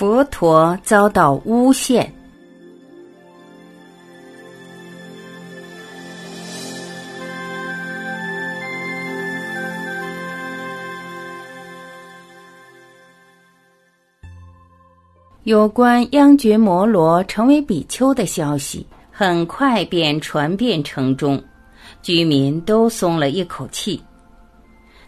[0.00, 2.10] 佛陀遭到诬陷。
[15.42, 21.38] 有关央觉摩罗成为比丘的消息，很快便传遍城中，
[22.00, 24.02] 居民都松了一口气。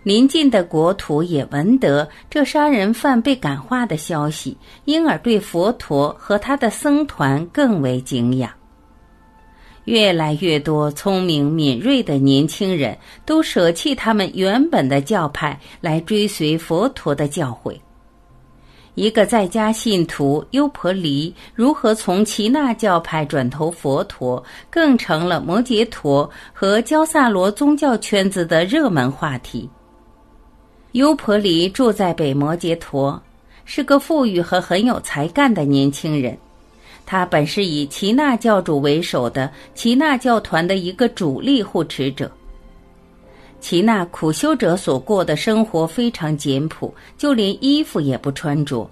[0.03, 8.51] 邻近的国土也闻得这杀人犯被感化的消息，因而对佛陀和他的僧团更为敬仰。
[9.85, 17.77] 越来越多聪明敏锐的年轻人都舍弃他们原本的教派，来追随佛陀的教诲。
[18.95, 29.69] 一个在家信徒优婆离如何从耆那教派转投佛陀，更成了摩羯陀和焦萨罗宗教圈子的热门话题。
[30.93, 33.21] 优婆离住在北摩羯陀，
[33.65, 36.37] 是个富裕和很有才干的年轻人。
[37.07, 42.31] 他本是以耆那教主为首的耆那教团的一个主力护持者。
[43.61, 48.89] 耆那苦修者所过的生活非常简朴，就连衣服也不穿着，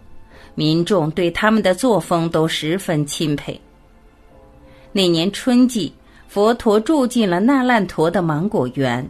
[0.55, 3.61] 民众对他们的作风都十分钦佩。
[4.93, 5.93] 那年春季，
[6.29, 9.07] 佛陀住进了那烂陀的芒果园。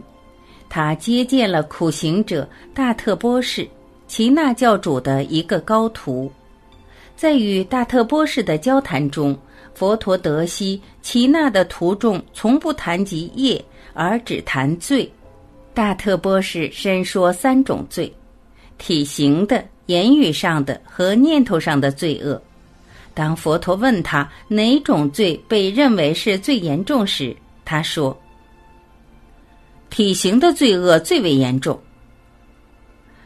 [0.73, 3.67] 他接见了苦行者大特波士，
[4.07, 6.31] 齐那教主的一个高徒。
[7.13, 9.37] 在与大特波士的交谈中，
[9.73, 13.61] 佛陀得悉齐那的徒众从不谈及业，
[13.93, 15.11] 而只谈罪。
[15.73, 18.09] 大特波士深说三种罪：
[18.77, 22.41] 体型的、言语上的和念头上的罪恶。
[23.13, 27.35] 当佛陀问他哪种罪被认为是最严重时，
[27.65, 28.17] 他说。
[29.91, 31.79] 体型的罪恶最为严重。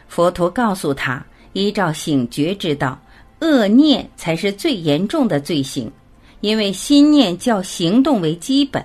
[0.09, 2.99] 佛陀告诉他，依照醒觉之道，
[3.39, 5.89] 恶念才是最严重的罪行，
[6.41, 8.83] 因为心念较行动为基本。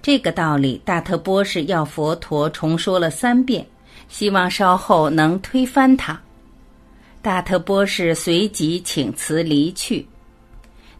[0.00, 3.64] 这个道理，大特波士要佛陀重说了三遍，
[4.08, 6.20] 希望稍后能推翻他。
[7.20, 10.04] 大特波士随即请辞离去。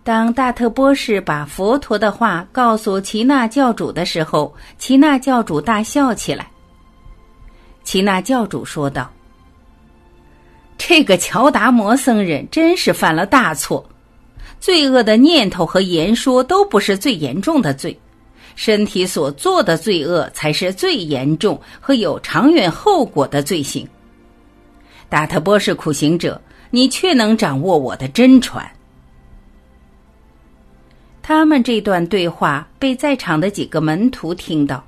[0.05, 6.51] 当大特波士把佛陀的话告诉齐那教主的时候，齐那教主大笑起来。
[7.85, 9.09] 齐那教主说道
[10.77, 13.89] ：“这个乔达摩僧人真是犯了大错，
[14.59, 17.97] 罪恶的念头和言说都不是最严重的罪，
[18.57, 23.87] 身体所做的罪恶才是最严重和有长远后果的罪行。”
[25.09, 26.41] 大特波士苦行者，
[26.71, 28.69] 你却能掌握我的真传。
[31.22, 34.84] 他们这段对话被在场的几个门徒听到，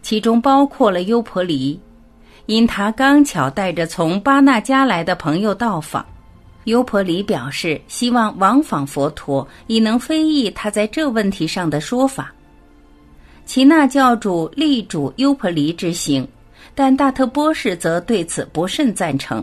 [0.00, 1.78] 其中包括了优婆离，
[2.46, 6.06] 因他刚巧带着从巴那加来的朋友到访。
[6.64, 12.32] 优婆离表示希望往访佛陀，以能非议他在这问题上的说法。
[13.44, 16.26] 齐那教主力主优婆离之行，
[16.76, 19.42] 但大特波士则对此不甚赞成。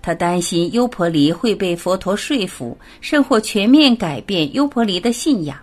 [0.00, 5.58] 他担心优婆离会被佛陀说服，甚或全面改变优婆离的信仰。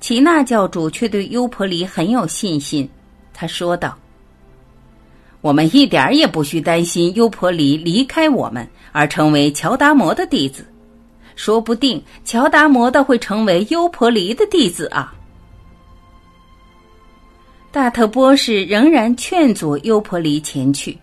[0.00, 2.88] 齐那教主却对优婆离很有信心，
[3.34, 3.98] 他说道
[5.40, 10.64] ：“我们一点也不需担心优婆离离开我们而成为乔达摩的弟子，
[11.34, 15.14] 说不定乔达摩的会成为优婆离的弟子啊。”
[17.70, 20.96] 大特波士仍然劝阻优婆离前去，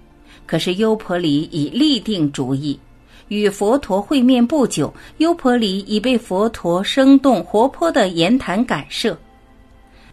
[0.47, 2.79] 可是优婆离已立定主意。
[3.27, 9.17] 与佛陀会面不久，优婆离已被佛陀生动活泼的言谈感摄。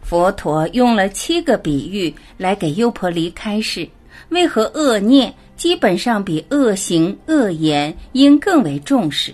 [0.01, 3.87] 佛陀用了七个比喻来给优婆离开示，
[4.29, 9.33] 为何恶念基本上比恶行恶言应更为重视。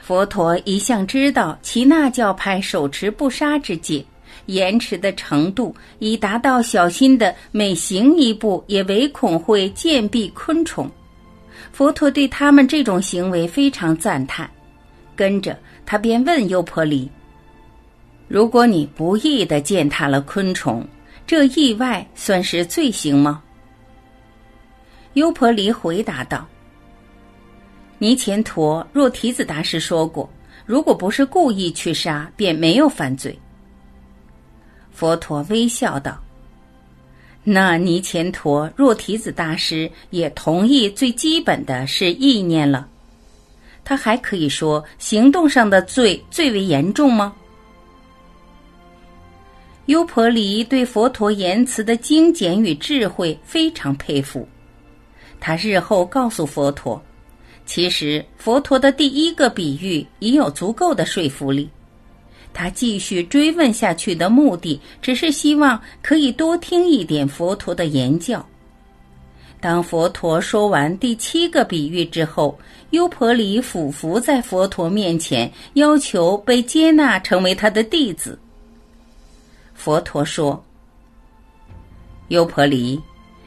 [0.00, 4.04] 佛陀一向知道耆那教派手持不杀之戒，
[4.46, 10.90] 严持的程度已达到小心的每行一步也唯恐会见毙昆虫。
[11.74, 14.48] 佛陀对他们这种行为非常赞叹，
[15.16, 17.10] 跟着他便问优婆离
[18.28, 20.86] ：“如果你不意的践踏了昆虫，
[21.26, 23.42] 这意外算是罪行吗？”
[25.14, 26.46] 优婆离回答道
[27.98, 30.30] ：“尼前陀若提子大师说过，
[30.64, 33.36] 如果不是故意去杀，便没有犯罪。”
[34.94, 36.23] 佛陀微笑道。
[37.46, 42.88] 那尼前陀若提子大师也同意，最基本的是意念了。
[43.84, 47.34] 他还可以说行动上的罪最为严重吗？
[49.86, 54.48] 优婆离对佛陀言辞的精简与智慧非常佩服。
[55.38, 56.98] 他日后告诉佛陀，
[57.66, 61.68] 其实，佛陀的第一个比喻已有足够的说服力。
[62.54, 68.46] 他继续追问下去的目的，只是希望可以多听一点佛陀的言教。
[69.60, 72.56] 当佛陀说完第七个比喻之后，
[72.90, 78.38] 优婆里俯伏在佛陀面前，要求被接纳成为他的弟子。
[79.74, 80.62] 佛陀说
[82.28, 83.00] ：“优婆里，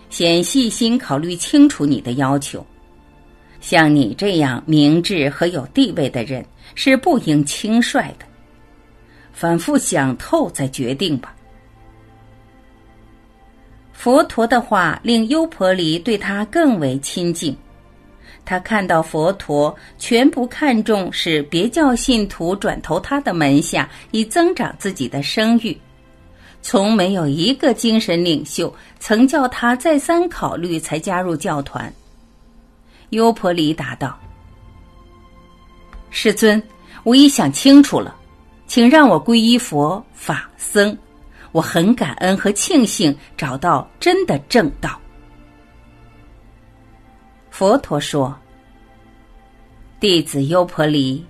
[0.09, 2.65] 先细心考虑清楚你的要求。
[3.61, 6.45] 像你这样明智和有地位的人，
[6.75, 8.26] 是不应轻率的。
[9.39, 11.35] 反复想透再决定吧。”
[13.93, 17.55] 佛陀的话令优婆离对他更为亲近。
[18.43, 25.77] 他看到佛陀全不看重是别教信徒转投他的门下，以增长自己的声誉，
[26.61, 31.93] 从没有一个精神领袖曾叫他再三考虑才加入教团。
[33.09, 34.17] 优婆离答道
[36.09, 36.61] ：“世尊，
[37.03, 38.15] 我已想清楚了，
[38.67, 40.95] 请让我皈依佛法僧。”
[41.53, 44.99] 我很感恩和庆幸找到真的正道。
[47.49, 48.37] 佛陀说
[49.99, 51.25] ：“弟子优婆离，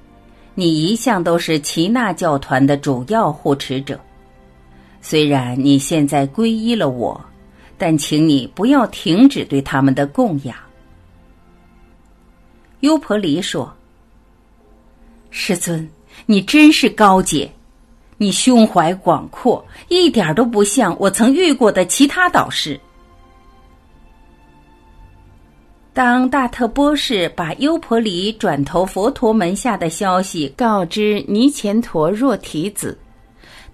[0.54, 3.98] 你一向都是耆那教团的主要护持者。
[5.00, 7.24] 虽然你现在皈依了我，
[7.78, 10.58] 但请你不要停止对他们的供养。”
[12.82, 13.74] 优婆离说
[15.30, 15.90] ：“师尊，
[16.26, 17.50] 你真是高洁。”
[18.20, 22.80] 你胸怀广阔，一点都不像我曾遇过的其他导师。
[25.94, 32.98] 当大特波士把优婆离转投佛陀门下的消息告知尼乾陀若提子，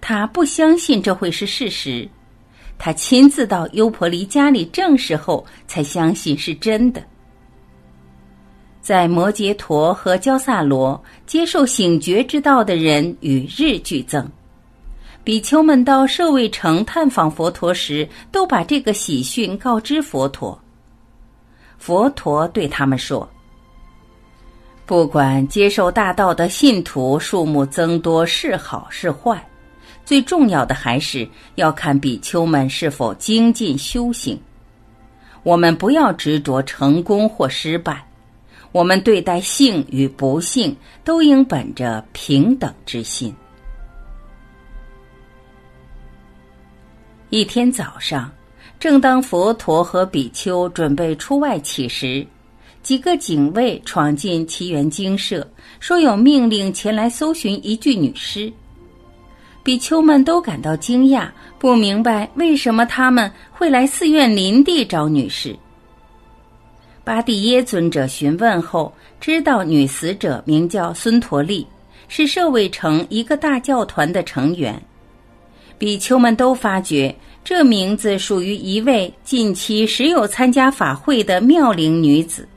[0.02, 2.06] 他不相信这会是事实。
[2.78, 7.02] 他亲自到优婆离家里证实后，才相信是真的。
[8.84, 14.30] 在摩羯陀和焦萨罗接受醒觉之道的人与日俱增，
[15.24, 20.60] 比丘们到舍卫城探访佛陀时，都把这个喜讯告知佛陀。
[21.78, 23.28] 佛陀对他们说
[24.86, 29.42] ：“不管接受大道的信徒数目增多是好是坏，
[30.04, 31.26] 最重要的还是
[31.56, 34.38] 要看比丘们是否精进修行。
[35.42, 38.06] 我们不要执着成功或失败。”
[38.74, 43.34] 我们对待幸与不幸，都应本着平等之心。
[47.30, 48.32] 一天早上，
[48.80, 52.26] 正当佛陀和比丘准备出外乞食，
[52.82, 55.48] 几个警卫闯进奇缘精舍，
[55.80, 58.52] 说有命令前来搜寻一具女尸。
[59.64, 61.30] 比丘们都感到惊讶，
[61.60, 65.56] 不明白为什么他们会来寺院林地找女尸。
[67.06, 71.68] 巴蒂耶尊者询问后，知道女死者名叫孙陀利，
[72.08, 74.82] 是舍卫城一个大教团的成员。
[75.78, 77.14] 比丘们都发觉
[77.44, 82.48] 这名字属于一位近期时有参加法会的妙龄女子。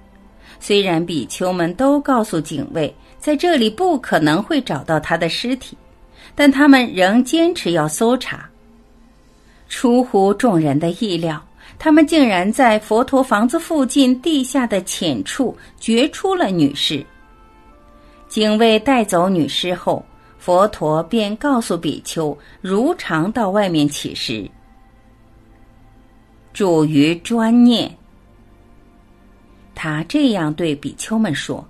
[0.60, 5.76] 虽然比丘们都告诉警卫，在这里不可能会找到她的尸体，
[6.36, 8.48] 但他们仍坚持要搜查。
[9.68, 11.42] 出乎众人的意料。
[11.78, 17.04] 他们竟然在佛陀房子附近地下的浅处掘出了女尸。
[18.28, 20.04] 警卫带走女尸后，
[20.38, 24.50] 佛陀便告诉比丘如常到外面乞食，
[26.52, 27.94] 主于专念。
[29.74, 31.64] 他这样对比丘们说：“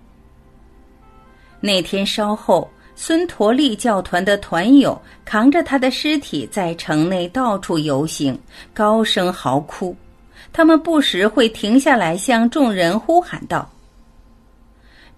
[1.61, 8.37] 那天稍后，孙陀利教团的团友扛着他的尸体在城内到处游行，
[8.73, 9.95] 高声嚎哭。
[10.51, 13.71] 他们不时会停下来，向众人呼喊道：“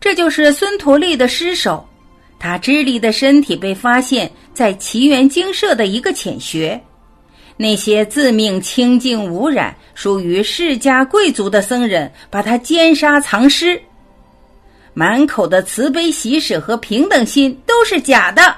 [0.01, 1.89] 这就是孙陀利的尸首，
[2.41, 6.81] 他支离的身体被发现在奇缘精舍的一个浅穴。
[7.57, 13.81] 那些自命清净无染、属于世家贵族的僧人，把他奸杀藏尸，
[14.99, 18.53] 满口的慈悲喜舍和平等心都是假的。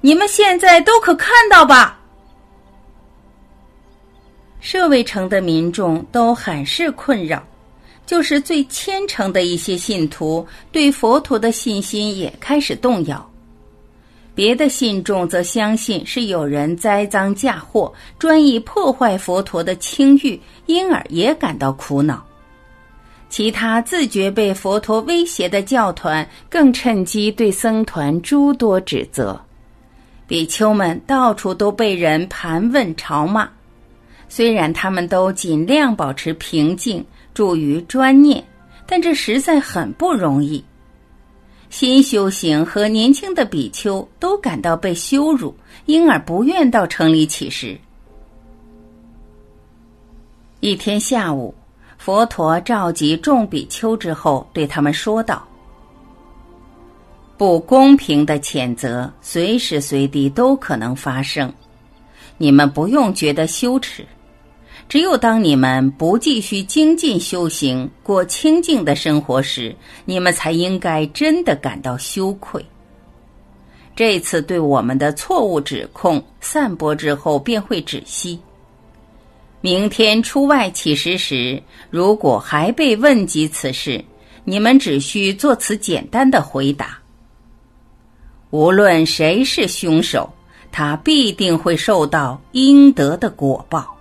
[0.00, 2.00] 你们现在都可看到吧？”
[4.58, 7.40] 舍卫城的民众都很是困扰，
[8.04, 13.30] 就是最虔诚的一些信徒对佛陀的信心也开始动摇。
[14.34, 22.26] 别的信众则相信是有人栽赃嫁祸，专意破坏佛陀的清誉，因而也感到苦恼。
[23.28, 29.40] 其他自觉被佛陀威胁的教团更趁机对僧团诸多指责，
[30.26, 33.48] 比丘们到处都被人盘问嘲骂。
[34.28, 37.04] 虽然他们都尽量保持平静，
[37.34, 38.42] 注于专念，
[38.86, 40.64] 但这实在很不容易。
[41.70, 45.52] 新修行和年轻的比丘都感到被羞辱，
[45.86, 47.76] 因而不愿到城里乞食。
[50.60, 51.52] 一天下午，
[52.04, 55.42] 佛陀召集众比丘之后，对他们说道
[57.38, 61.50] ：“不公平的谴责随时随地都可能发生，
[62.36, 64.04] 你们不用觉得羞耻。
[64.86, 72.62] 只有当你们不继续精进修行、过清净的生活时，你们才应该真的感到羞愧。
[73.96, 78.38] 这次对我们的错误指控散播之后，便会止息。”
[79.64, 84.04] 明天出外乞食时，如果还被问及此事，
[84.44, 86.98] 你们只需做此简单的回答：
[88.50, 90.30] 无论谁是凶手，
[90.70, 93.96] 他必定会受到应得的果报。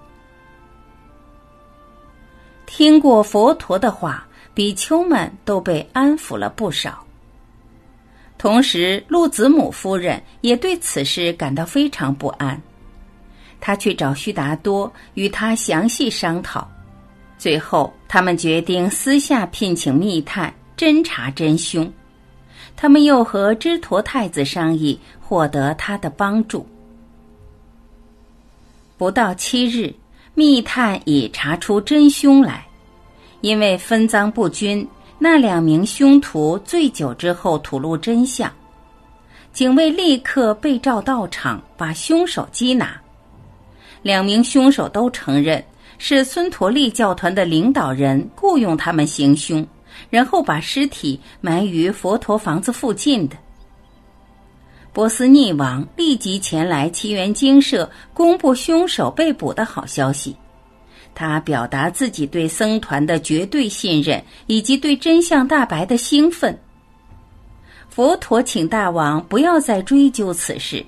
[2.65, 7.01] 听过佛陀的话，比丘们都被安抚了不少。
[8.37, 12.61] 同时，陆子母夫人也对此事感到非常不安。
[13.65, 16.69] 他去找须达多，与他详细商讨。
[17.37, 21.89] 最后，他们决定私下聘请密探侦查真凶。
[22.75, 26.67] 他们又和支陀太子商议，获得他的帮助。
[28.97, 29.95] 不到七日，
[30.33, 32.65] 密探已查出真凶来。
[33.39, 34.85] 因为分赃不均，
[35.17, 38.51] 那两名凶徒醉酒之后吐露真相。
[39.53, 42.99] 警卫立刻被召到场，把凶手缉拿。
[44.03, 45.63] 两名凶手都承认
[45.97, 49.65] 是孙陀利教团的领导人雇佣他们行凶，
[50.09, 53.37] 然后把尸体埋于佛陀房子附近的。
[54.91, 60.35] 波斯匿王立即前来奇缘精舍公布凶手被捕的好消息，
[61.15, 66.55] 他表达自己对僧团的绝对信任以及对真相大白的兴奋。
[67.89, 70.85] 佛陀请大王不要再追究此事。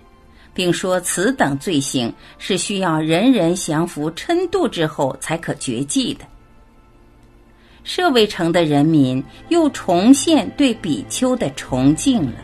[0.56, 6.26] 并说，此等罪行是需要人人降服嗔妒之后才可绝迹的。
[7.84, 12.38] 舍卫城的人民又重现对比丘的崇敬了。